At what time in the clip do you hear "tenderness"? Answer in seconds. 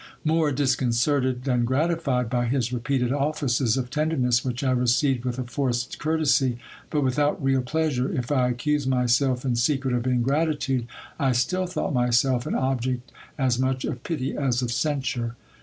3.91-4.43